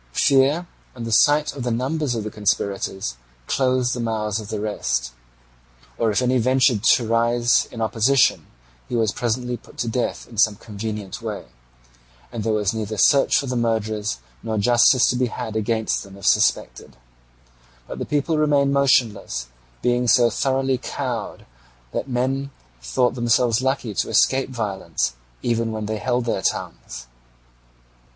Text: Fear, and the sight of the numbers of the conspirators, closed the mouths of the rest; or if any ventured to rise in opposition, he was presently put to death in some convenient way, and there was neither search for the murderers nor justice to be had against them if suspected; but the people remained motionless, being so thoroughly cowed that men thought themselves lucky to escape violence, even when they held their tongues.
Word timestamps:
Fear, 0.17 0.65
and 0.95 1.05
the 1.05 1.11
sight 1.11 1.55
of 1.55 1.61
the 1.61 1.69
numbers 1.69 2.15
of 2.15 2.23
the 2.23 2.31
conspirators, 2.31 3.17
closed 3.45 3.93
the 3.93 3.99
mouths 3.99 4.39
of 4.39 4.47
the 4.47 4.59
rest; 4.59 5.11
or 5.99 6.09
if 6.09 6.23
any 6.23 6.39
ventured 6.39 6.83
to 6.95 7.07
rise 7.07 7.67
in 7.71 7.81
opposition, 7.81 8.47
he 8.89 8.95
was 8.95 9.11
presently 9.11 9.57
put 9.57 9.77
to 9.77 9.87
death 9.87 10.27
in 10.27 10.39
some 10.39 10.55
convenient 10.55 11.21
way, 11.21 11.45
and 12.31 12.43
there 12.43 12.51
was 12.51 12.73
neither 12.73 12.97
search 12.97 13.37
for 13.37 13.45
the 13.45 13.55
murderers 13.55 14.17
nor 14.41 14.57
justice 14.57 15.07
to 15.11 15.15
be 15.15 15.27
had 15.27 15.55
against 15.55 16.01
them 16.01 16.17
if 16.17 16.25
suspected; 16.25 16.97
but 17.87 17.99
the 17.99 18.03
people 18.05 18.39
remained 18.39 18.73
motionless, 18.73 19.49
being 19.83 20.07
so 20.07 20.31
thoroughly 20.31 20.79
cowed 20.79 21.45
that 21.91 22.09
men 22.09 22.49
thought 22.81 23.13
themselves 23.13 23.61
lucky 23.61 23.93
to 23.93 24.09
escape 24.09 24.49
violence, 24.49 25.13
even 25.43 25.71
when 25.71 25.85
they 25.85 25.97
held 25.99 26.25
their 26.25 26.41
tongues. 26.41 27.05